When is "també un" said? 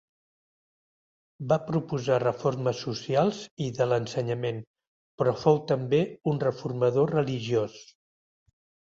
5.73-6.41